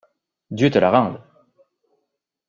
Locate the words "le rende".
0.79-1.19